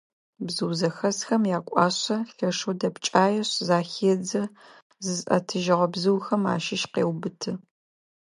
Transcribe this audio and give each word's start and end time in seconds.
Бзыу 0.45 0.73
зэхэсхэм 0.79 1.43
якӏуашъэ, 1.57 2.17
лъэшэу 2.35 2.75
дэпкӏаешъ, 2.79 3.51
захедзэ, 3.67 4.43
зызыӏэтыжьыгъэ 5.03 5.87
бзыухэм 5.93 6.43
ащыщ 6.55 6.83
къеубыты. 6.93 7.51